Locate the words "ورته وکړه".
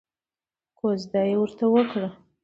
1.39-2.09